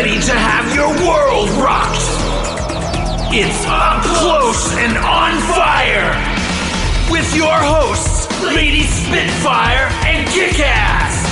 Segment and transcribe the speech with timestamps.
[0.00, 2.00] ready to have your world rocked.
[3.34, 6.16] It's up close and on fire
[7.12, 11.28] with your hosts, Lady Spitfire and Kickass.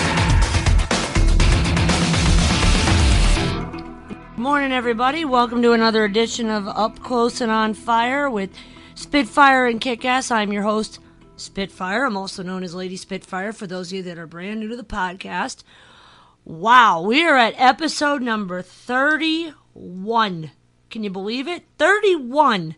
[4.36, 5.24] Morning, everybody.
[5.24, 8.50] Welcome to another edition of Up Close and On Fire with
[8.94, 10.30] Spitfire and Kickass.
[10.30, 10.98] I'm your host,
[11.36, 12.04] Spitfire.
[12.04, 14.76] I'm also known as Lady Spitfire for those of you that are brand new to
[14.76, 15.62] the podcast.
[16.48, 20.50] Wow, we are at episode number 31.
[20.88, 21.64] Can you believe it?
[21.76, 22.74] 31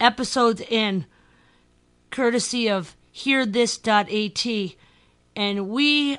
[0.00, 1.04] episodes in,
[2.10, 4.76] courtesy of hearthis.at.
[5.36, 6.16] And we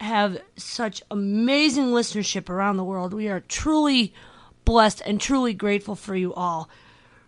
[0.00, 3.14] have such amazing listenership around the world.
[3.14, 4.12] We are truly
[4.64, 6.68] blessed and truly grateful for you all.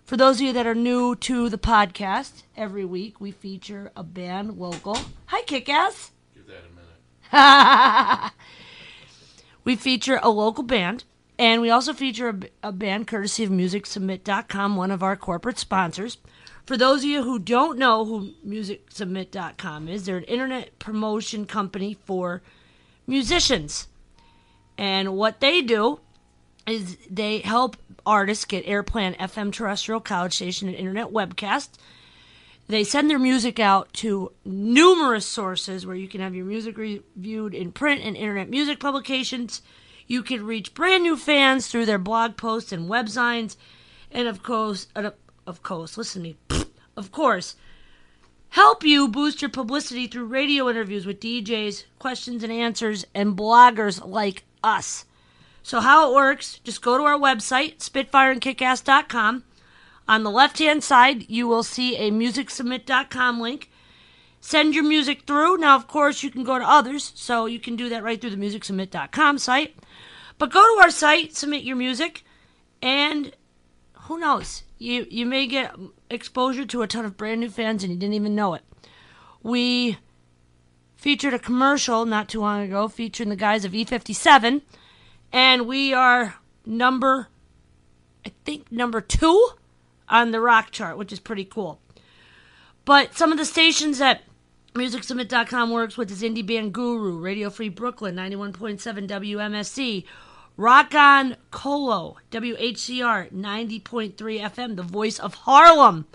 [0.03, 4.03] For those of you that are new to the podcast, every week we feature a
[4.03, 4.98] band local.
[5.27, 6.11] Hi, Kickass.
[6.34, 8.33] Give that a minute.
[9.69, 11.05] we feature a local band,
[11.38, 16.16] and we also feature a, a band courtesy of MusicSubmit.com, one of our corporate sponsors.
[16.64, 21.98] For those of you who don't know who MusicSubmit.com is, they're an internet promotion company
[22.06, 22.41] for
[23.06, 23.88] musicians.
[24.78, 26.00] And what they do
[26.66, 31.77] is they help artists get airplay on FM terrestrial college station and internet webcast.
[32.69, 37.55] They send their music out to numerous sources where you can have your music reviewed
[37.55, 39.62] in print and internet music publications.
[40.06, 43.56] You can reach brand new fans through their blog posts and websites.
[44.10, 44.86] And of course,
[45.47, 46.36] of course, listen to me.
[46.98, 47.55] Of course,
[48.48, 54.05] help you boost your publicity through radio interviews with DJs, questions and answers, and bloggers
[54.05, 55.05] like us.
[55.62, 59.44] So, how it works, just go to our website, spitfireandkickass.com.
[60.09, 63.70] On the left hand side, you will see a musicsubmit.com link.
[64.41, 65.59] Send your music through.
[65.59, 68.31] Now, of course, you can go to others, so you can do that right through
[68.31, 69.77] the musicsubmit.com site.
[70.38, 72.25] But go to our site, submit your music,
[72.81, 73.32] and
[74.03, 74.62] who knows?
[74.78, 75.75] You you may get
[76.09, 78.62] exposure to a ton of brand new fans and you didn't even know it.
[79.43, 79.99] We
[80.94, 84.62] featured a commercial not too long ago featuring the guys of E57,
[85.32, 87.28] and we are number,
[88.25, 89.50] I think number two
[90.08, 91.80] on the rock chart, which is pretty cool.
[92.84, 94.22] But some of the stations that
[94.74, 100.04] MusicSubmit.com works with is Indie Band Guru, Radio Free Brooklyn, 91.7 WMSC,
[100.56, 106.06] Rock on Colo, WHCR 90.3 FM, the voice of Harlem.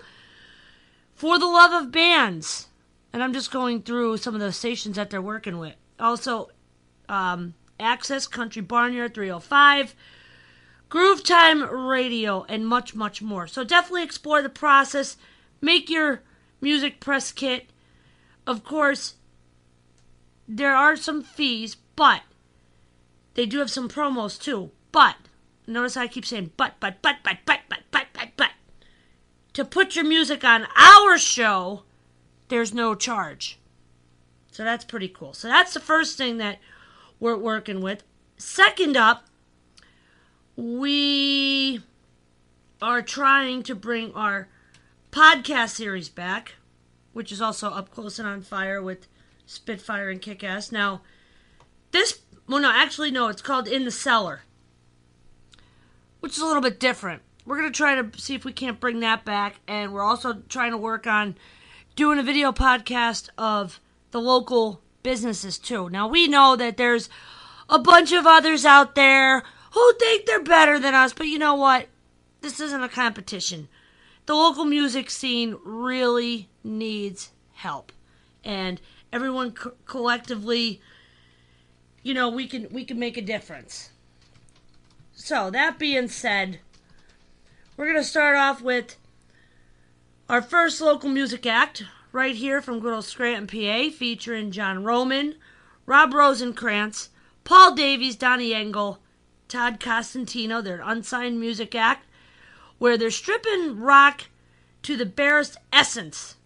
[1.14, 2.68] For the Love of Bands.
[3.12, 5.76] And I'm just going through some of the stations that they're working with.
[5.98, 6.50] Also,
[7.08, 9.94] um, Access Country Barnyard 305,
[10.94, 13.48] Groove Time Radio, and much, much more.
[13.48, 15.16] So definitely explore the process.
[15.60, 16.22] Make your
[16.60, 17.70] music press kit.
[18.46, 19.14] Of course,
[20.46, 22.20] there are some fees, but
[23.34, 24.70] they do have some promos too.
[24.92, 25.16] But
[25.66, 28.50] notice I keep saying but, but, but, but, but, but, but, but, but.
[29.54, 31.82] To put your music on our show,
[32.46, 33.58] there's no charge.
[34.52, 35.32] So that's pretty cool.
[35.32, 36.60] So that's the first thing that
[37.18, 38.04] we're working with.
[38.36, 39.24] Second up,
[40.56, 41.80] we
[42.80, 44.48] are trying to bring our
[45.10, 46.54] podcast series back,
[47.12, 49.06] which is also up close and on fire with
[49.46, 50.72] Spitfire and Kickass.
[50.72, 51.02] Now,
[51.92, 53.28] this well, no, actually, no.
[53.28, 54.42] It's called In the Cellar,
[56.20, 57.22] which is a little bit different.
[57.46, 60.72] We're gonna try to see if we can't bring that back, and we're also trying
[60.72, 61.36] to work on
[61.96, 65.88] doing a video podcast of the local businesses too.
[65.90, 67.08] Now we know that there's
[67.68, 69.42] a bunch of others out there
[69.74, 71.88] who think they're better than us, but you know what?
[72.40, 73.68] This isn't a competition.
[74.26, 77.92] The local music scene really needs help,
[78.42, 78.80] and
[79.12, 80.80] everyone co- collectively
[82.02, 83.90] you know we can we can make a difference
[85.12, 86.58] so that being said
[87.76, 88.96] we're to start off with
[90.28, 95.34] our first local music act right here from good old scranton pa featuring john roman
[95.86, 97.08] rob rosenkrantz
[97.44, 98.98] paul davies donnie engel
[99.48, 102.06] todd costantino they're unsigned music act
[102.78, 104.24] where they're stripping rock
[104.82, 106.36] to the barest essence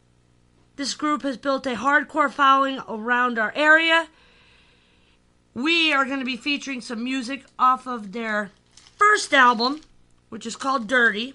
[0.76, 4.08] this group has built a hardcore following around our area
[5.58, 8.52] we are going to be featuring some music off of their
[8.96, 9.80] first album,
[10.28, 11.34] which is called Dirty.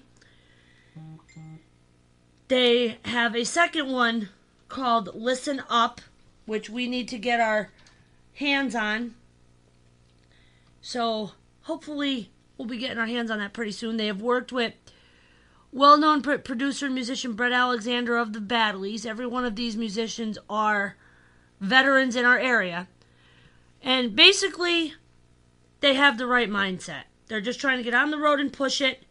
[2.48, 4.30] They have a second one
[4.68, 6.00] called Listen Up,
[6.46, 7.70] which we need to get our
[8.34, 9.14] hands on.
[10.80, 11.32] So
[11.64, 13.96] hopefully we'll be getting our hands on that pretty soon.
[13.96, 14.72] They have worked with
[15.72, 19.04] well known producer and musician Bret Alexander of the Badlees.
[19.04, 20.96] Every one of these musicians are
[21.60, 22.86] veterans in our area.
[23.82, 24.94] And basically,
[25.80, 27.04] they have the right mindset.
[27.26, 29.04] They're just trying to get on the road and push it.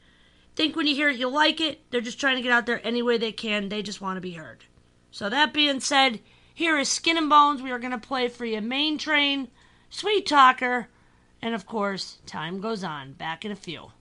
[0.56, 1.82] Think when you hear it, you'll like it.
[1.92, 3.70] They're just trying to get out there any way they can.
[3.70, 4.66] They just want to be heard.
[5.12, 6.20] So, that being said,
[6.54, 7.62] here is Skin and Bones.
[7.62, 9.50] We are going to play for you Main Train,
[9.90, 10.88] Sweet Talker,
[11.44, 13.12] and of course, time goes on.
[13.14, 13.92] Back in a few.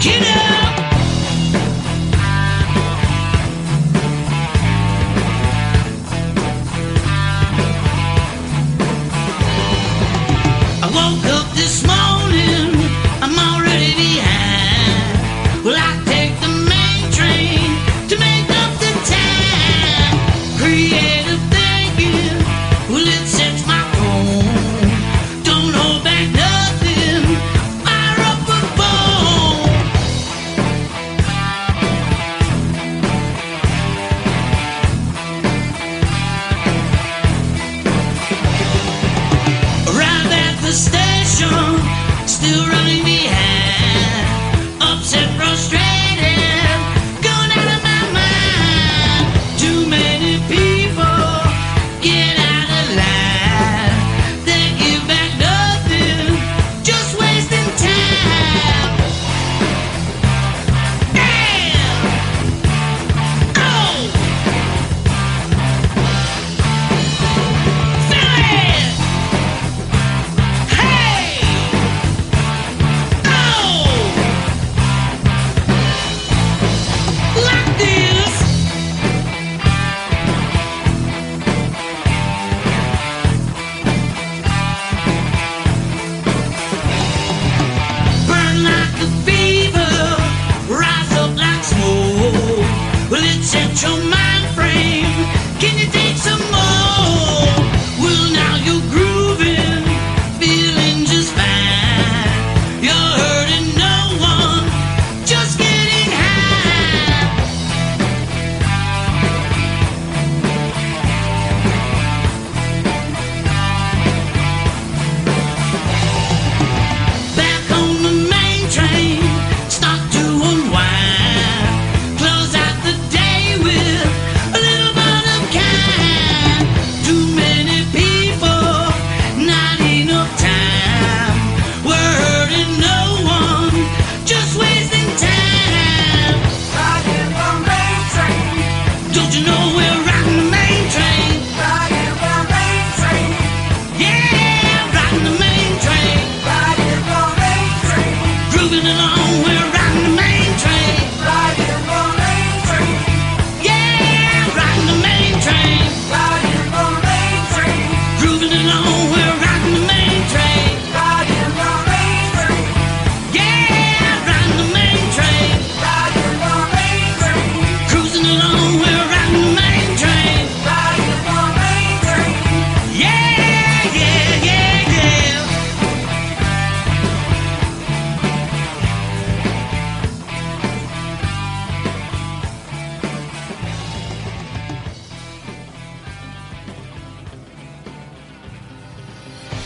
[0.00, 0.79] Get up!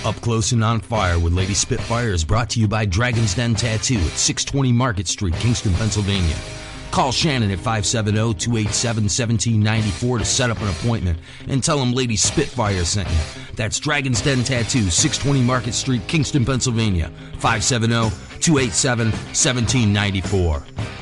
[0.04, 3.54] Up Close and On Fire with Lady Spitfire is brought to you by Dragon's Den
[3.54, 6.36] Tattoo at 620 Market Street, Kingston, Pennsylvania.
[6.90, 11.18] Call Shannon at 570 287 1794 to set up an appointment
[11.48, 13.16] and tell him Lady Spitfire sent you.
[13.56, 20.93] That's Dragon's Den Tattoo, 620 Market Street, Kingston, Pennsylvania, 570 287 1794.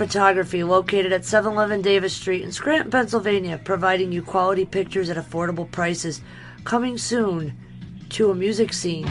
[0.00, 5.70] Photography, located at 711 Davis Street in Scranton, Pennsylvania, providing you quality pictures at affordable
[5.70, 6.22] prices.
[6.64, 7.54] Coming soon
[8.08, 9.06] to a music scene.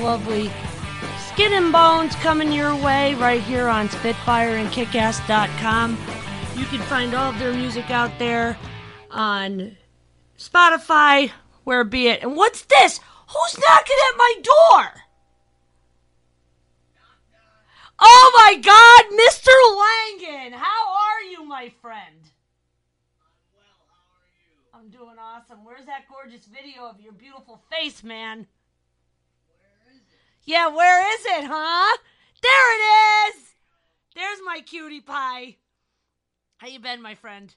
[0.00, 0.50] Lovely
[1.18, 5.98] Skin and Bones coming your way right here on Spitfire and Kickass.com.
[6.56, 8.56] You can find all of their music out there
[9.10, 9.76] on
[10.38, 11.30] Spotify,
[11.64, 12.22] where be it.
[12.22, 13.00] And what's this?
[13.28, 15.02] Who's knocking at my door?
[18.00, 19.50] Oh my god, Mr.
[19.76, 20.52] Langen!
[20.52, 22.16] How are you, my friend?
[24.74, 25.64] I'm doing awesome.
[25.64, 28.46] Where's that gorgeous video of your beautiful face, man?
[30.50, 31.96] Yeah, where is it, huh?
[32.42, 33.54] There it is.
[34.16, 35.58] There's my cutie pie.
[36.56, 37.54] How you been, my friend?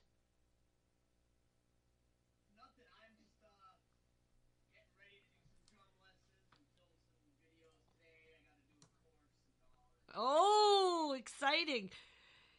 [10.15, 11.89] Oh, exciting!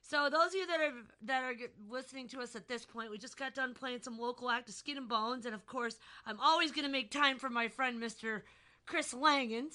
[0.03, 0.92] So those of you that are
[1.27, 1.55] that are
[1.88, 4.75] listening to us at this point, we just got done playing some local act of
[4.75, 8.03] Skin and Bones, and of course, I'm always going to make time for my friend
[8.03, 8.42] Mr.
[8.85, 9.70] Chris Langen.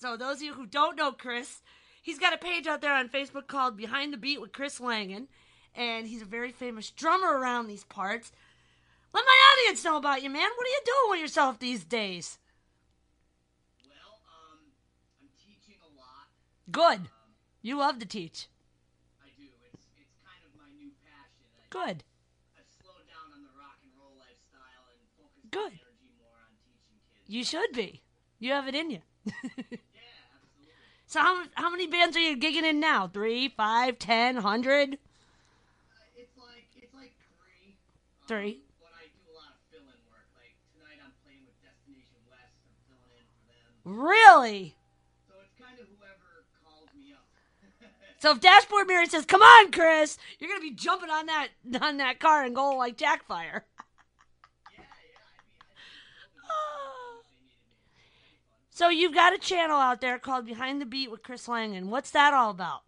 [0.00, 1.60] So- those of you who don't know Chris,
[2.00, 5.28] he's got a page out there on Facebook called Behind the Beat with Chris Langen,
[5.74, 8.32] and he's a very famous drummer around these parts.
[9.12, 10.48] Let my audience know about you, man.
[10.56, 12.38] What are you doing with yourself these days?
[13.86, 14.58] Well, um,
[15.20, 16.28] I'm teaching a lot.
[16.70, 17.10] Good.
[17.60, 18.48] You love to teach.
[19.22, 19.44] I do.
[19.66, 21.44] It's it's kind of my new passion.
[21.58, 22.04] I, Good.
[22.56, 25.72] I've slowed down on the rock and roll lifestyle and focused Good.
[25.76, 27.28] my energy more on teaching kids.
[27.28, 28.00] You should be.
[28.38, 29.02] You have it in you.
[31.10, 33.08] So how how many bands are you gigging in now?
[33.08, 34.94] Three, five, ten, hundred?
[34.94, 34.96] Uh,
[36.16, 37.74] it's like it's like three.
[37.74, 38.60] Um, Three.
[38.78, 40.30] But I do a lot of fill-in work.
[40.38, 42.54] Like tonight, I'm playing with Destination West.
[42.62, 43.98] I'm filling in for them.
[44.06, 44.76] Really?
[45.26, 47.26] So it's kind of whoever calls me up.
[48.22, 51.48] So if Dashboard Mirror says, "Come on, Chris," you're gonna be jumping on that
[51.82, 53.62] on that car and going like Jackfire.
[58.80, 61.92] So you've got a channel out there called Behind the Beat with Chris Langen.
[61.92, 62.80] What's that all about?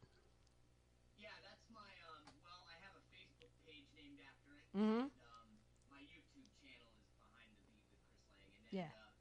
[1.20, 2.24] Yeah, that's my um.
[2.48, 4.64] Well, I have a Facebook page named after it.
[4.72, 5.04] Mhm.
[5.04, 5.52] And, um,
[5.92, 8.56] my YouTube channel is Behind the Beat with Chris Langan.
[8.56, 8.88] And, Yeah.
[8.88, 9.12] Uh,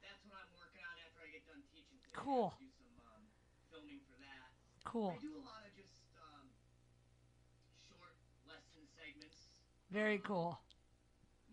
[0.00, 2.00] that's what I'm working on after I get done teaching.
[2.00, 2.16] today.
[2.16, 2.48] Cool.
[2.48, 3.22] I do some um,
[3.68, 4.56] filming for that.
[4.88, 5.12] Cool.
[5.12, 6.48] I do a lot of just um,
[7.76, 8.16] short
[8.48, 9.52] lesson segments.
[9.92, 10.64] Very cool.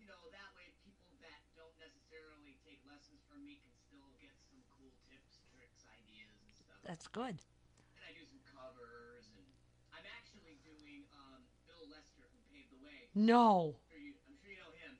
[0.00, 4.32] You know, that way people that don't necessarily take lessons from me can still get
[4.48, 6.77] some cool tips, tricks, ideas, and stuff.
[6.88, 7.36] That's good.
[7.36, 9.44] And I do some covers, and
[9.92, 13.12] I'm actually doing um, Bill Lester from Pave the Way.
[13.12, 13.76] No.
[13.92, 14.96] sure you, I'm sure you know him.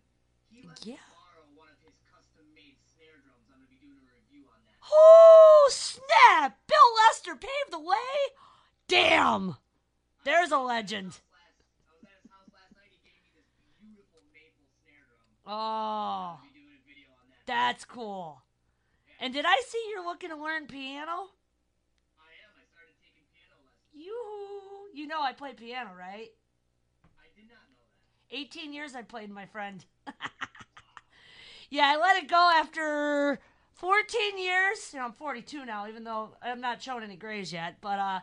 [0.52, 1.00] He let Yeah.
[1.00, 3.48] me borrow one of his custom-made snare drums.
[3.48, 4.76] I'm gonna be doing a review on that.
[4.84, 6.60] Oh snap!
[6.68, 8.12] Bill Lester paved the way.
[8.84, 9.56] Damn.
[10.28, 11.16] There's a legend.
[11.32, 11.56] Last,
[11.88, 12.92] I was at his house last night.
[12.92, 13.48] He gave me this
[13.80, 15.24] beautiful maple snare drum.
[15.48, 17.48] Oh, I'll be doing a video on that.
[17.48, 18.44] that's cool.
[19.24, 21.32] And did I see you're looking to learn piano?
[22.22, 22.52] I am.
[22.54, 23.26] I started taking
[24.94, 26.28] You, know I play piano, right?
[27.04, 27.84] I did not know
[28.30, 28.36] that.
[28.36, 29.84] 18 years I played, my friend.
[31.70, 33.38] yeah, I let it go after
[33.74, 34.90] 14 years.
[34.92, 37.76] You know, I'm 42 now, even though I'm not showing any grays yet.
[37.80, 38.20] But uh,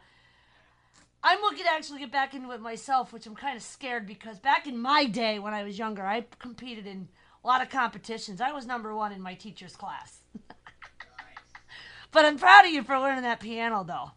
[1.24, 4.38] I'm looking to actually get back into it myself, which I'm kind of scared because
[4.38, 7.08] back in my day when I was younger, I competed in
[7.44, 8.42] a lot of competitions.
[8.42, 10.20] I was number one in my teacher's class.
[12.12, 14.12] but I'm proud of you for learning that piano, though.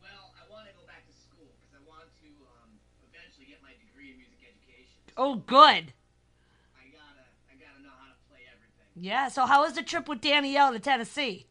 [0.00, 2.28] Well, I want to go back to school because I want to
[2.60, 2.68] um,
[3.12, 5.00] eventually get my degree in music education.
[5.22, 5.52] Oh, good.
[5.52, 8.88] I gotta, I gotta know how to play everything.
[8.96, 11.44] Yeah, so how was the trip with Danielle to Tennessee?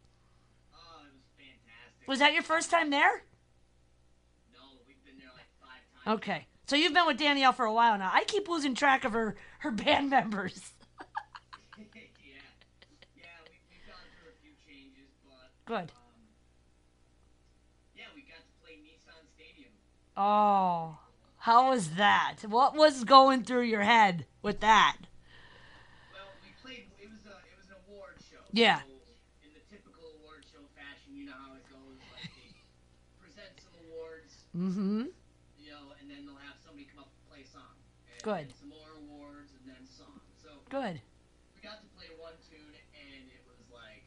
[0.74, 2.08] Oh, it was fantastic.
[2.08, 3.26] Was that your first time there?
[4.52, 6.18] No, we've been there like five times.
[6.18, 6.48] Okay.
[6.66, 8.10] So you've been with Danielle for a while now.
[8.12, 10.72] I keep losing track of her her band members.
[11.78, 15.92] yeah, yeah, we, we've gone through a few changes, but Good.
[15.94, 16.26] um,
[17.96, 19.70] yeah, we got to play Nissan Stadium.
[20.18, 20.98] Oh,
[21.40, 22.38] how was that?
[22.48, 24.98] What was going through your head with that?
[26.14, 26.88] Well, we played.
[27.00, 28.44] It was a, it was an award show.
[28.52, 28.80] Yeah.
[28.84, 28.92] So
[29.48, 31.98] in the typical award show fashion, you know how it goes.
[32.20, 32.52] Like they
[33.24, 35.12] present some awards, Mm-hmm.
[35.64, 37.72] you know, and then they'll have somebody come up and play a song.
[38.12, 38.48] And Good.
[38.60, 40.20] some more awards, and then song.
[40.44, 41.00] So Good.
[41.56, 44.04] we got to play one tune, and it was like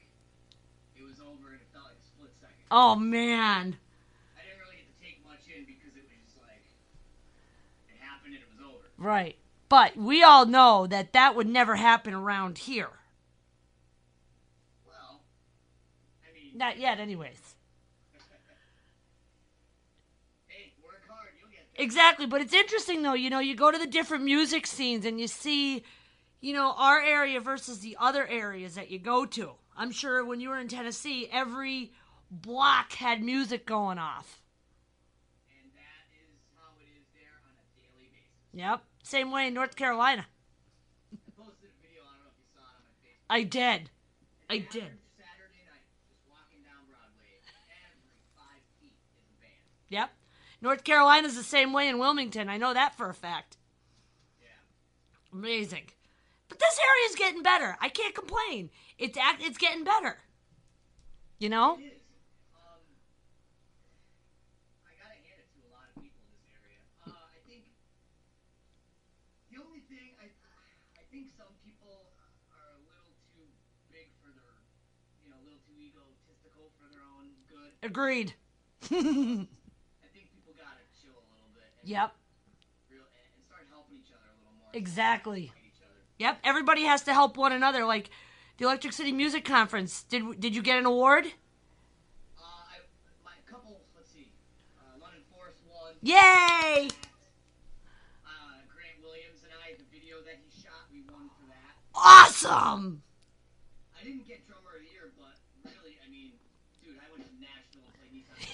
[0.93, 2.61] it was over, and it felt like a split second.
[2.69, 3.81] Oh man.
[4.37, 6.61] I didn't really get to take much in because it was just like
[7.89, 8.85] it happened and it was over.
[9.03, 9.37] Right.
[9.69, 12.91] But we all know that that would never happen around here.
[14.87, 15.23] Well,
[16.23, 17.55] I mean, Not yet, anyways.
[20.47, 21.85] hey, work hard, you'll get there.
[21.85, 23.15] Exactly, but it's interesting though.
[23.15, 25.83] You know, you go to the different music scenes and you see,
[26.41, 29.53] you know, our area versus the other areas that you go to.
[29.77, 31.93] I'm sure when you were in Tennessee, every
[32.31, 34.43] block had music going off.
[35.49, 38.42] And that is how it is there on a daily basis.
[38.55, 38.83] Yep.
[39.03, 40.27] Same way in North Carolina.
[41.13, 41.17] I
[41.83, 43.31] video, I don't know if you saw it on my Facebook.
[43.31, 43.91] I did.
[44.51, 44.93] I did.
[45.17, 47.41] Saturday night, just walking down Broadway,
[47.89, 49.57] every five feet is.
[49.89, 50.11] Yep.
[50.61, 52.49] North Carolina's the same way in Wilmington.
[52.49, 53.57] I know that for a fact.
[54.41, 54.49] Yeah.
[55.33, 55.91] Amazing.
[56.49, 57.77] But this area's getting better.
[57.81, 58.71] I can't complain.
[58.99, 60.19] It's act it's getting better.
[61.41, 61.75] You know?
[61.81, 62.03] It is.
[62.55, 62.79] Um,
[64.87, 66.79] I gotta hand it to a lot of people in this area.
[67.03, 67.65] Uh, I think
[69.51, 70.29] the only thing I,
[71.01, 72.15] I think some people
[72.55, 73.49] are a little too
[73.91, 74.61] big for their,
[75.27, 77.51] you know, a little too egotistical for their own good.
[77.51, 77.51] Agreed.
[77.51, 77.51] I think people gotta chill a little bit.
[77.51, 77.51] And Yep.
[77.51, 77.72] Real, and and start helping each other a
[78.91, 79.47] little
[81.85, 82.15] Yep.
[84.75, 85.49] Exactly.
[85.49, 86.01] Fight each other.
[86.19, 86.39] Yep.
[86.45, 87.85] Everybody has to help one another.
[87.85, 88.11] Like
[88.57, 90.05] the Electric City Music Conference.
[90.05, 91.27] Did did you get an award?
[92.39, 92.79] Uh, I,
[93.25, 94.33] my couple, let's see,
[94.79, 95.93] uh, London Forest won.
[96.03, 96.89] Yay!
[98.25, 101.77] Uh, Grant Williams and I, the video that he shot, we won for that.
[101.95, 103.03] Awesome.
[103.99, 105.37] I didn't get drummer of the year, but
[105.69, 106.33] really, I mean,
[106.81, 107.87] dude, I went to national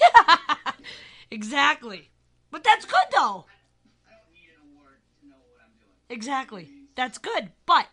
[1.30, 2.10] exactly.
[2.50, 3.46] But that's good though.
[4.06, 5.92] I don't need an award to know what I'm doing.
[6.08, 6.68] Exactly.
[6.94, 7.50] That's good.
[7.66, 7.86] But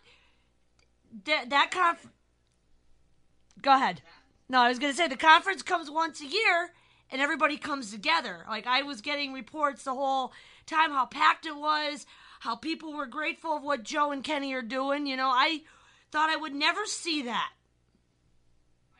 [1.24, 2.08] that that conf.
[3.62, 4.02] Go ahead.
[4.48, 6.72] No, I was gonna say the conference comes once a year,
[7.10, 8.44] and everybody comes together.
[8.48, 10.32] Like I was getting reports the whole
[10.66, 12.06] time how packed it was,
[12.40, 15.06] how people were grateful of what Joe and Kenny are doing.
[15.06, 15.62] You know, I
[16.10, 17.52] thought I would never see that.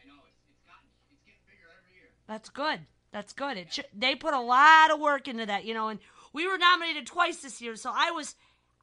[0.03, 2.11] I know it's it's gotten it's getting bigger every year.
[2.27, 2.81] That's good.
[3.17, 3.57] That's good.
[3.57, 6.01] It they put a lot of work into that, you know, and
[6.35, 8.35] we were nominated twice this year, so I was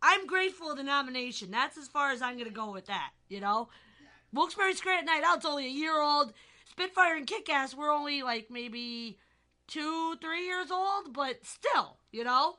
[0.01, 1.51] I'm grateful of the nomination.
[1.51, 3.69] That's as far as I'm going to go with that, you know.
[4.33, 6.33] Wilkes-Barre Scranton Night oh, Out's only a year old.
[6.65, 9.19] Spitfire and Kickass we're only like maybe
[9.67, 12.55] two, three years old, but still, you know.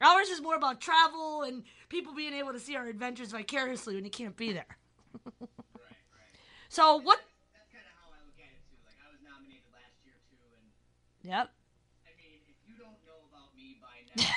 [0.00, 4.04] Ours is more about travel and people being able to see our adventures vicariously when
[4.04, 4.78] you can't be there.
[6.68, 7.18] so what?
[7.52, 8.78] That's kind of how I look at it too.
[8.86, 10.70] Like I was nominated last year too, and
[11.22, 11.50] Yep,
[12.06, 14.28] I mean, if you don't know about me by now,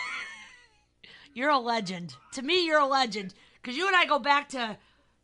[1.34, 2.16] you're a legend.
[2.34, 4.78] To me, you're a legend because you and I go back to,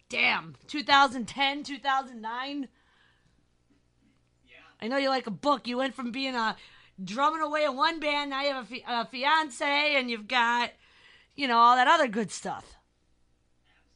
[0.08, 2.68] damn, 2010, 2009.
[4.48, 5.68] yeah, I know you like a book.
[5.68, 6.56] You went from being a
[7.04, 10.72] drumming away in one band, now you have a, fi- a fiance, and you've got,
[11.36, 12.76] you know, all that other good stuff.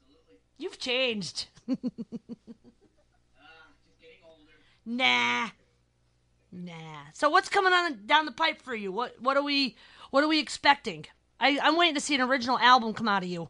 [0.01, 0.37] absolutely.
[0.57, 1.47] You've changed.
[3.37, 4.51] Uh, just getting older.
[4.85, 5.49] nah,
[6.53, 7.09] nah.
[7.13, 8.91] So what's coming on down the pipe for you?
[8.91, 9.75] What what are we
[10.11, 11.05] what are we expecting?
[11.39, 13.49] I, I'm waiting to see an original album come out of you.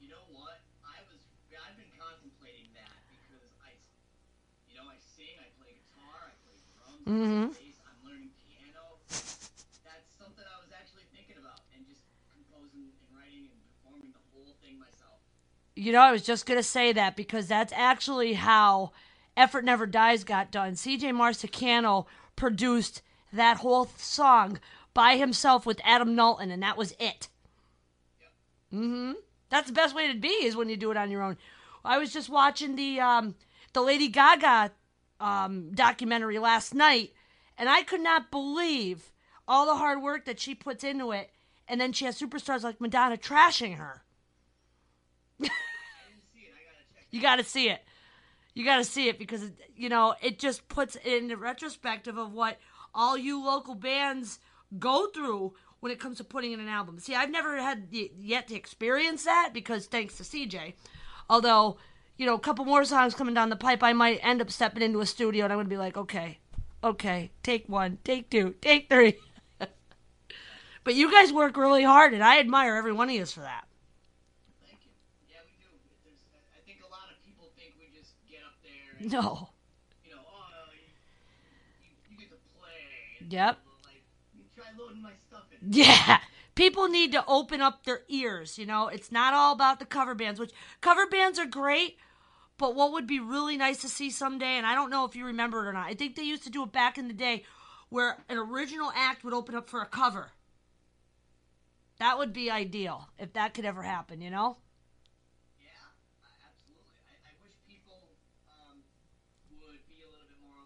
[0.00, 0.58] You know what?
[0.84, 1.22] I was
[1.54, 3.70] I've been contemplating that because I
[4.68, 7.46] you know I sing, I play guitar, I play drums, mm-hmm.
[7.54, 8.98] I'm learning piano.
[9.86, 12.02] That's something I was actually thinking about, and just
[12.34, 15.22] composing and writing and performing the whole thing myself.
[15.78, 18.92] You know, I was just gonna say that because that's actually how
[19.38, 20.72] Effort Never Dies got done.
[20.72, 24.58] CJ Marsicano produced that whole song
[24.92, 27.28] by himself with Adam Knowlton, and that was it.
[28.72, 29.12] Mm-hmm.
[29.48, 31.38] That's the best way to be is when you do it on your own.
[31.84, 33.36] I was just watching the um,
[33.72, 34.72] the Lady Gaga
[35.20, 37.12] um, documentary last night,
[37.56, 39.12] and I could not believe
[39.46, 41.30] all the hard work that she puts into it,
[41.66, 44.02] and then she has superstars like Madonna trashing her.
[47.10, 47.80] You got to see it.
[48.58, 52.18] You got to see it because it- you know it just puts it into retrospective
[52.18, 52.58] of what
[52.92, 54.40] all you local bands
[54.80, 56.98] go through when it comes to putting in an album.
[56.98, 60.74] See, I've never had yet to experience that because thanks to CJ.
[61.30, 61.78] Although,
[62.16, 64.82] you know, a couple more songs coming down the pipe, I might end up stepping
[64.82, 66.40] into a studio and I'm gonna be like, okay,
[66.82, 69.18] okay, take one, take two, take three.
[70.84, 73.66] but you guys work really hard, and I admire every one of you for that.
[74.66, 74.90] Thank you.
[75.28, 75.68] Yeah, we do.
[76.04, 76.22] There's,
[76.56, 79.50] I think a lot of people think we just get up there and No.
[80.04, 80.80] you know, oh, uh, you,
[81.82, 83.20] you, you get to play.
[83.20, 83.58] And Yep.
[83.84, 84.02] Like,
[84.54, 85.72] try loading my stuff in.
[85.72, 86.18] Yeah.
[86.54, 88.88] People need to open up their ears, you know?
[88.88, 91.96] It's not all about the cover bands, which cover bands are great,
[92.58, 95.24] but what would be really nice to see someday, and I don't know if you
[95.26, 97.44] remember it or not, I think they used to do it back in the day
[97.90, 100.32] where an original act would open up for a cover.
[101.98, 104.56] That would be ideal if that could ever happen, you know?
[105.60, 105.68] Yeah,
[106.24, 106.96] uh, absolutely.
[107.06, 108.16] I, I wish people
[108.48, 108.80] um,
[109.62, 110.64] would be a little bit more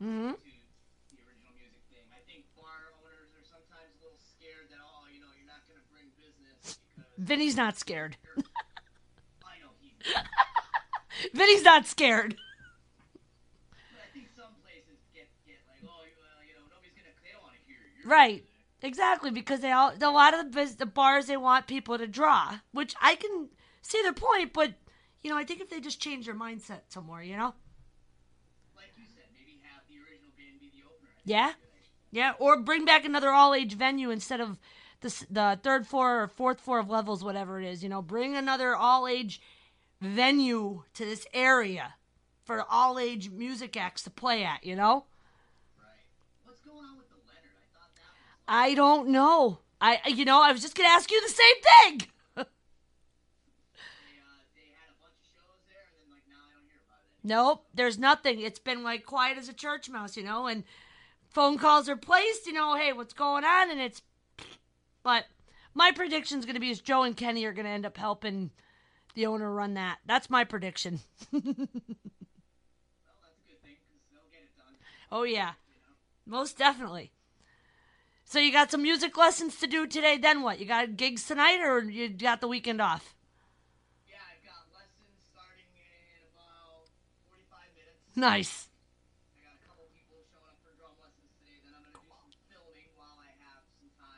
[0.00, 0.34] Mhm.
[0.34, 2.06] to the original music thing.
[2.14, 5.66] I think bar owners are sometimes a little scared that, oh, you know, you're not
[5.66, 8.16] going to bring business because Vinny's not scared.
[9.44, 9.70] I know.
[11.34, 12.36] Vinny's not scared.
[13.92, 17.12] But I think some places get get like, oh, you, uh, you know, nobody's gonna.
[17.42, 18.44] Want to hear your Right.
[18.80, 22.58] Exactly, because they all a lot of the the bars they want people to draw,
[22.72, 23.48] which I can
[23.82, 24.74] see their point, but
[25.22, 27.54] you know, I think if they just change their mindset somewhere, you know,
[28.76, 31.10] Like you said, maybe have the original band be the opener.
[31.10, 31.46] I think Yeah.
[31.48, 31.90] that's a good idea.
[32.10, 34.58] yeah, or bring back another all age venue instead of
[35.00, 38.36] the the third floor or fourth floor of levels, whatever it is, you know, bring
[38.36, 39.40] another all age
[40.00, 41.94] venue to this area
[42.44, 45.04] for all age music acts to play at, you know.
[45.78, 45.86] Right.
[46.44, 47.54] What's going on with the Leonard?
[47.60, 48.44] I thought that was.
[48.48, 49.58] I don't know.
[49.80, 51.56] I you know I was just gonna ask you the same
[51.98, 52.08] thing.
[52.36, 52.44] They,
[54.18, 57.22] uh, they had a bunch of shows there, like now I don't hear about it.
[57.22, 58.40] Nope, there's nothing.
[58.40, 60.64] It's been like quiet as a church mouse, you know, and
[61.38, 63.70] phone calls are placed, you know, hey, what's going on?
[63.70, 64.02] And it's,
[65.04, 65.24] but
[65.72, 67.96] my prediction is going to be is Joe and Kenny are going to end up
[67.96, 68.50] helping
[69.14, 69.98] the owner run that.
[70.04, 70.98] That's my prediction.
[71.30, 71.68] Well, that's a
[73.46, 74.74] good thing because they'll get it done.
[75.12, 75.52] oh, yeah,
[76.26, 77.12] most definitely.
[78.24, 80.18] So you got some music lessons to do today.
[80.18, 80.58] Then what?
[80.58, 83.14] You got gigs tonight, or you got the weekend off?
[84.10, 86.90] Yeah, I've got lessons starting in about
[87.30, 88.16] 45 minutes.
[88.16, 88.66] Nice.
[89.38, 91.62] I got a couple people showing up for drum lessons today.
[91.62, 94.17] Then I'm gonna do some filming while I have some time.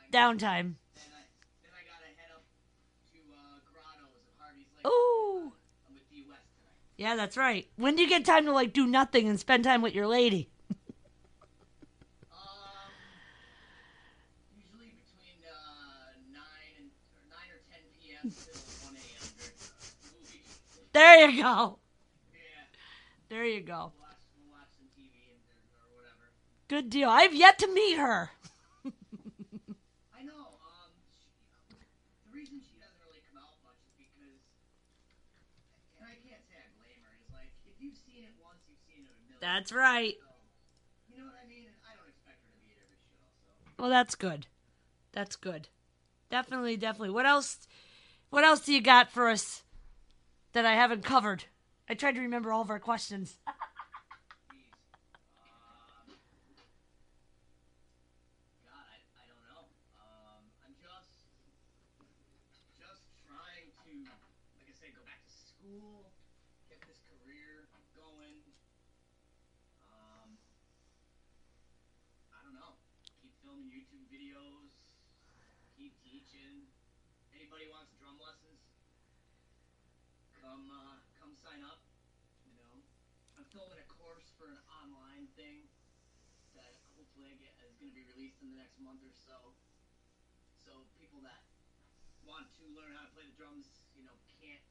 [6.29, 6.73] West tonight.
[6.97, 7.67] Yeah, that's right.
[7.77, 10.49] When do you get time to like do nothing and spend time with your lady?
[12.31, 12.91] Um,
[14.55, 18.29] usually between uh, nine and or nine or 10 p.m.
[18.31, 19.25] till 1 a.m.
[19.37, 19.55] during
[20.03, 20.41] the movie.
[20.93, 21.79] There you go.
[22.33, 22.39] Yeah,
[23.29, 23.93] There you go.
[23.99, 26.25] watch we'll watch some TV and or, or whatever.
[26.67, 27.09] Good deal.
[27.09, 28.31] I've yet to meet her.
[30.13, 30.59] I know.
[30.61, 31.25] Um, she,
[32.27, 34.41] the reason she doesn't really come out much is because,
[35.97, 37.13] and I can't say I blame her.
[37.23, 39.30] Is like if you've seen it once, you've seen it a million.
[39.41, 40.15] That's right.
[41.09, 41.65] You know I mean?
[41.65, 43.17] And I don't expect her to be at every show.
[43.75, 44.45] So Well, that's good.
[45.11, 45.67] That's good.
[46.29, 47.09] Definitely, definitely.
[47.09, 47.67] What else?
[48.29, 49.63] What else do you got for us
[50.53, 51.45] that I haven't covered?
[51.89, 53.35] I tried to remember all of our questions.
[54.47, 54.71] please,
[55.43, 56.15] um,
[58.63, 59.67] God, I, I don't know.
[59.99, 61.27] Um, I'm just
[62.79, 63.91] just trying to,
[64.55, 66.07] like I said, go back to school,
[66.71, 67.67] get this career
[67.99, 68.39] going.
[69.91, 70.39] Um,
[72.31, 72.79] I don't know.
[73.19, 74.71] Keep filming YouTube videos.
[76.31, 78.63] Anybody wants drum lessons?
[80.39, 81.83] Come, uh, come sign up.
[82.47, 82.79] You know,
[83.35, 85.67] I'm filming a course for an online thing
[86.55, 89.51] that hopefully I get is going to be released in the next month or so.
[90.55, 91.43] So people that
[92.23, 94.63] want to learn how to play the drums, you know, can't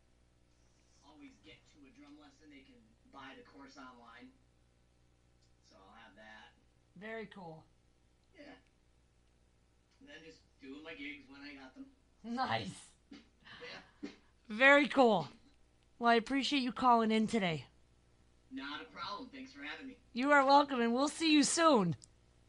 [1.05, 2.49] always get to a drum lesson.
[2.49, 2.81] They can
[3.13, 4.33] buy the course online.
[5.69, 6.57] So I'll have that.
[6.97, 7.69] Very cool.
[8.33, 8.57] Yeah.
[10.01, 11.87] And then just doing my gigs when I got them.
[12.25, 12.71] Nice.
[13.13, 14.11] Yeah.
[14.49, 15.29] Very cool.
[15.99, 17.67] Well, I appreciate you calling in today.
[18.53, 19.29] Not a problem.
[19.33, 19.97] Thanks for having me.
[20.13, 21.95] You are welcome, and we'll see you soon.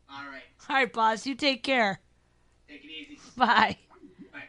[0.09, 0.41] All right.
[0.69, 1.25] All right, boss.
[1.25, 1.99] You take care.
[2.67, 3.19] Take it easy.
[3.37, 3.77] Bye.
[4.31, 4.39] Bye.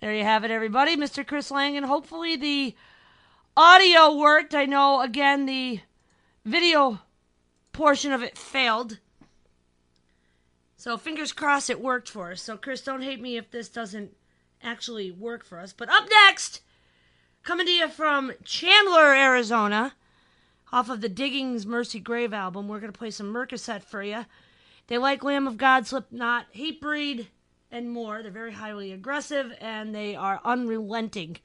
[0.00, 0.96] There you have it, everybody.
[0.96, 1.26] Mr.
[1.26, 1.84] Chris Langen.
[1.84, 2.74] Hopefully, the
[3.56, 4.54] audio worked.
[4.54, 5.80] I know, again, the
[6.44, 7.00] video
[7.72, 8.98] portion of it failed.
[10.82, 12.42] So, fingers crossed it worked for us.
[12.42, 14.16] So, Chris, don't hate me if this doesn't
[14.60, 15.72] actually work for us.
[15.72, 16.60] But up next,
[17.44, 19.94] coming to you from Chandler, Arizona,
[20.72, 24.26] off of the Diggings Mercy Grave album, we're to play some Mercaset for you.
[24.88, 27.28] They like Lamb of God, Slipknot, Hatebreed,
[27.70, 28.20] and more.
[28.20, 31.36] They're very highly aggressive and they are unrelenting.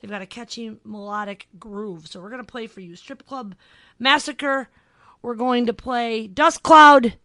[0.00, 2.08] They've got a catchy melodic groove.
[2.08, 3.54] So we're going to play for you Strip Club
[4.00, 4.68] Massacre.
[5.22, 7.16] We're going to play Dust Cloud.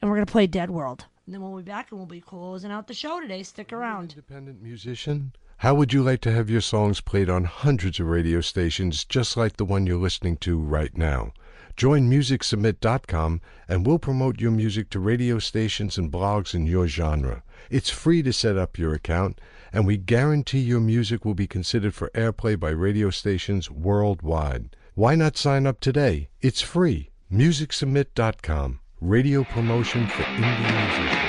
[0.00, 1.06] And we're going to play Dead World.
[1.26, 3.42] And then we'll be back and we'll be closing out the show today.
[3.42, 4.12] Stick around.
[4.12, 5.32] Independent musician?
[5.58, 9.36] How would you like to have your songs played on hundreds of radio stations just
[9.36, 11.32] like the one you're listening to right now?
[11.76, 17.42] Join MusicSubmit.com and we'll promote your music to radio stations and blogs in your genre.
[17.70, 19.40] It's free to set up your account,
[19.72, 24.76] and we guarantee your music will be considered for airplay by radio stations worldwide.
[24.94, 26.30] Why not sign up today?
[26.40, 27.10] It's free.
[27.32, 28.80] MusicSubmit.com.
[29.00, 31.27] Radio promotion for indie musicians.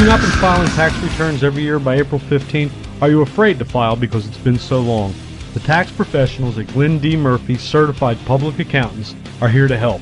[0.00, 2.72] You not been filing tax returns every year by April 15th?
[3.02, 5.12] Are you afraid to file because it's been so long?
[5.52, 7.16] The tax professionals at Glenn D.
[7.16, 10.00] Murphy Certified Public Accountants are here to help.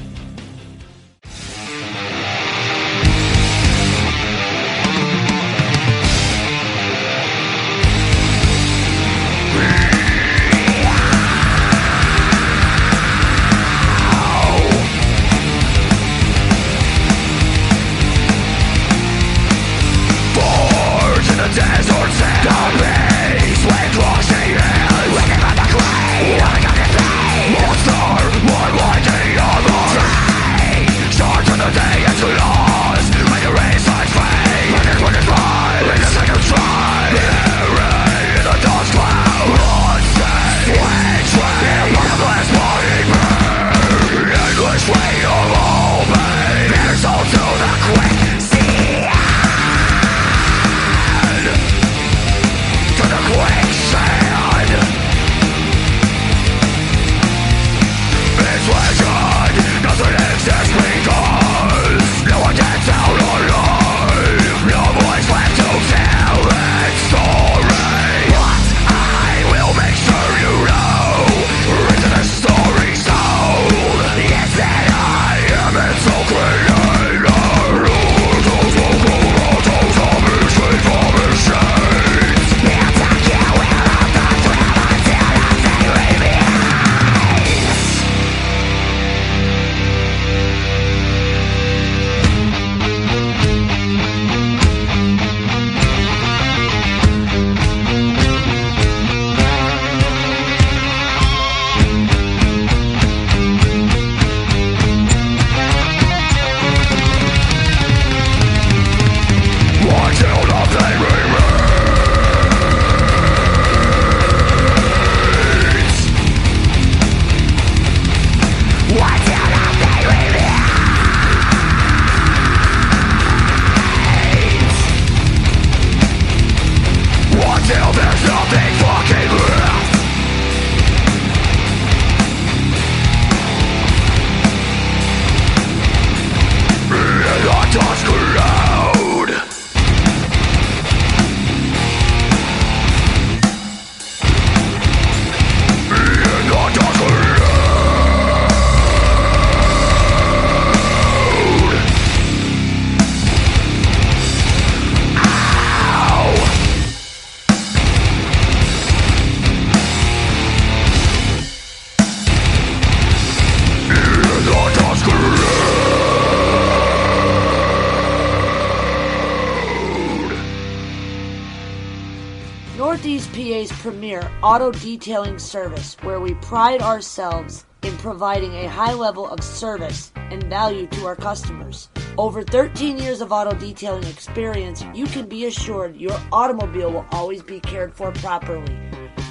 [174.57, 180.43] Auto detailing service, where we pride ourselves in providing a high level of service and
[180.45, 181.91] value to our customers.
[182.17, 187.43] Over 13 years of auto detailing experience, you can be assured your automobile will always
[187.43, 188.75] be cared for properly.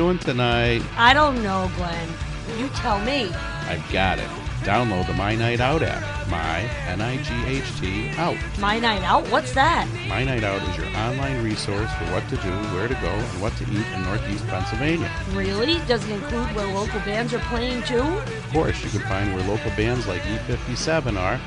[0.03, 0.83] Doing tonight?
[0.97, 2.09] I don't know, Glenn.
[2.59, 3.31] You tell me.
[3.71, 4.27] I got it.
[4.65, 6.03] Download the My Night Out app.
[6.29, 8.37] My, N I G H T, out.
[8.59, 9.29] My night out?
[9.31, 9.87] What's that?
[10.09, 13.41] My Night Out is your online resource for what to do, where to go, and
[13.41, 15.09] what to eat in Northeast Pennsylvania.
[15.35, 15.79] Really?
[15.87, 18.01] Does it include where local bands are playing too?
[18.01, 21.41] Of course, you can find where local bands like E57 are.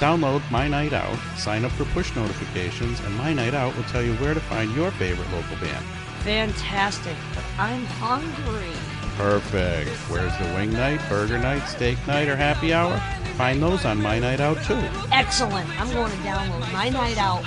[0.00, 4.02] Download My Night Out, sign up for push notifications, and My Night Out will tell
[4.02, 5.84] you where to find your favorite local band.
[6.20, 7.16] Fantastic.
[7.34, 8.72] But I'm hungry.
[9.16, 9.90] Perfect.
[10.08, 12.98] Where's the wing night, burger night, steak night, or happy hour?
[13.36, 14.80] Find those on My Night Out too.
[15.12, 15.68] Excellent.
[15.80, 17.42] I'm going to download my night out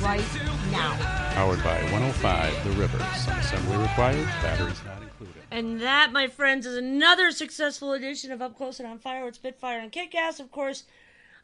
[0.00, 0.24] right
[0.70, 0.96] now.
[1.34, 2.98] Powered by 105 The River.
[3.16, 5.42] Some assembly required, batteries not included.
[5.50, 9.34] And that, my friends, is another successful edition of Up Close and on Fire with
[9.34, 10.40] Spitfire and Kickass.
[10.40, 10.84] Of course,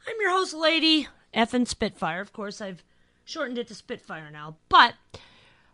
[0.07, 2.21] I'm your host, Lady F and Spitfire.
[2.21, 2.83] Of course, I've
[3.25, 4.55] shortened it to Spitfire now.
[4.69, 4.93] But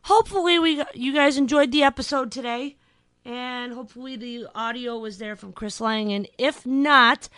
[0.04, 2.78] hopefully, we you guys enjoyed the episode today,
[3.26, 6.12] and hopefully the audio was there from Chris Lang.
[6.12, 7.30] And if not,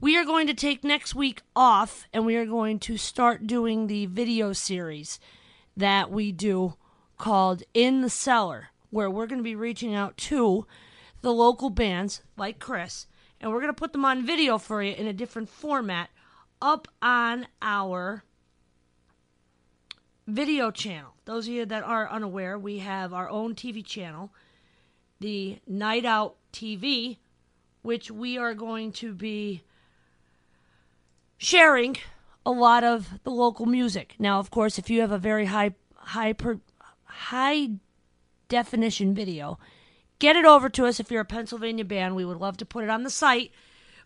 [0.00, 3.86] we are going to take next week off, and we are going to start doing
[3.86, 5.18] the video series
[5.76, 6.74] that we do
[7.18, 10.66] called In the Cellar, where we're going to be reaching out to
[11.20, 13.06] the local bands like Chris,
[13.40, 16.10] and we're going to put them on video for you in a different format
[16.60, 18.24] up on our
[20.26, 21.14] video channel.
[21.24, 24.32] Those of you that are unaware, we have our own TV channel,
[25.20, 27.18] the Night Out TV,
[27.82, 29.62] which we are going to be
[31.36, 31.96] sharing
[32.46, 34.14] a lot of the local music.
[34.18, 36.60] Now, of course, if you have a very high high per,
[37.04, 37.70] high
[38.48, 39.58] definition video,
[40.18, 42.16] get it over to us if you're a Pennsylvania band.
[42.16, 43.52] We would love to put it on the site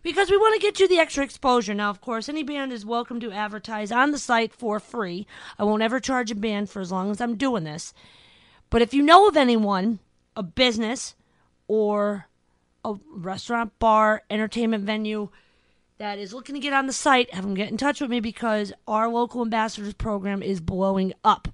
[0.01, 1.73] because we want to get you the extra exposure.
[1.73, 5.27] Now, of course, any band is welcome to advertise on the site for free.
[5.57, 7.93] I won't ever charge a band for as long as I'm doing this.
[8.69, 9.99] But if you know of anyone,
[10.35, 11.15] a business
[11.67, 12.27] or
[12.85, 15.29] a restaurant, bar, entertainment venue
[15.97, 18.21] that is looking to get on the site, have them get in touch with me
[18.21, 21.49] because our local ambassadors program is blowing up.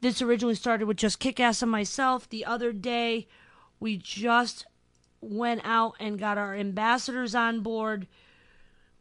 [0.00, 2.28] This originally started with just Kick Ass and myself.
[2.28, 3.26] The other day,
[3.78, 4.64] we just
[5.20, 8.06] went out and got our ambassadors on board.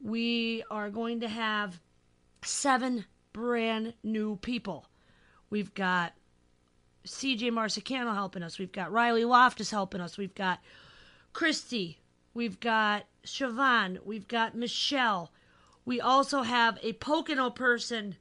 [0.02, 1.80] We are going to have
[2.44, 4.88] seven brand new people.
[5.50, 6.14] We've got
[7.06, 8.60] CJ Marsicano helping us.
[8.60, 10.18] We've got Riley Loftus helping us.
[10.18, 10.60] We've got
[11.34, 12.00] Christy.
[12.34, 14.06] We've got Siobhan.
[14.06, 15.32] We've got Michelle.
[15.86, 18.18] We also have a Pocono person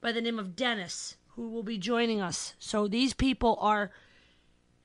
[0.00, 2.54] by the name of Dennis who will be joining us.
[2.58, 3.90] So these people are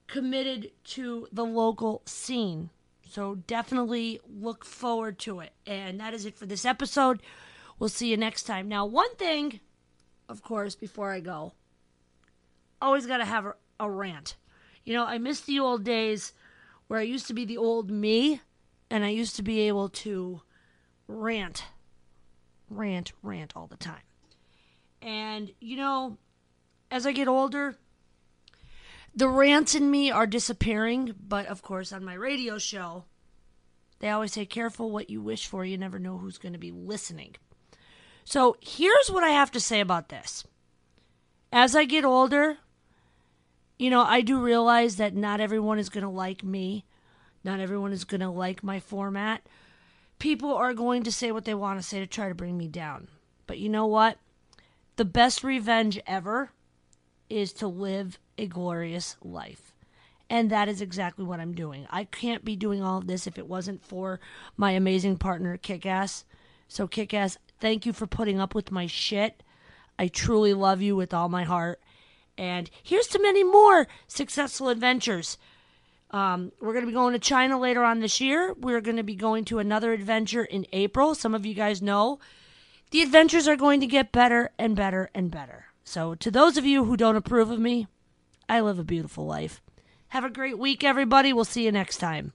[0.07, 2.69] committed to the local scene.
[3.09, 5.51] So definitely look forward to it.
[5.65, 7.21] And that is it for this episode.
[7.79, 8.67] We'll see you next time.
[8.67, 9.59] Now, one thing,
[10.27, 11.53] of course, before I go,
[12.81, 14.35] always got to have a, a rant.
[14.83, 16.33] You know, I miss the old days
[16.87, 18.41] where I used to be the old me
[18.89, 20.41] and I used to be able to
[21.07, 21.65] rant,
[22.69, 24.01] rant, rant all the time.
[25.01, 26.17] And, you know,
[26.89, 27.75] as I get older,
[29.17, 33.05] the rants in me are disappearing, but of course, on my radio show,
[33.97, 35.65] they always say, careful what you wish for.
[35.65, 37.35] You never know who's going to be listening.
[38.23, 40.43] So here's what I have to say about this.
[41.51, 42.57] As I get older,
[43.79, 46.85] you know, I do realize that not everyone is going to like me.
[47.43, 49.41] Not everyone is going to like my format.
[50.19, 52.67] People are going to say what they want to say to try to bring me
[52.67, 53.07] down.
[53.47, 54.19] But you know what?
[54.97, 56.51] The best revenge ever
[57.29, 59.73] is to live a glorious life.
[60.29, 61.87] And that is exactly what I'm doing.
[61.89, 64.19] I can't be doing all of this if it wasn't for
[64.57, 66.25] my amazing partner, Kickass.
[66.67, 69.41] So, Kickass, thank you for putting up with my shit.
[69.97, 71.81] I truly love you with all my heart.
[72.37, 75.37] And here's to many more successful adventures.
[76.11, 78.53] Um, we're going to be going to China later on this year.
[78.53, 81.15] We're going to be going to another adventure in April.
[81.15, 82.19] Some of you guys know
[82.91, 85.66] the adventures are going to get better and better and better.
[85.87, 87.87] So, to those of you who don't approve of me,
[88.49, 89.61] I live a beautiful life.
[90.09, 91.31] Have a great week, everybody.
[91.31, 92.33] We'll see you next time.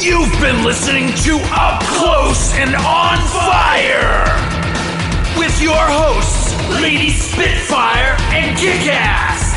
[0.00, 4.24] You've been listening to Up Close and On Fire
[5.38, 9.47] with your hosts, Lady Spitfire and Kickass.